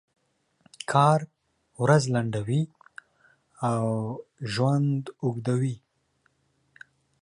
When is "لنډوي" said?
2.13-2.63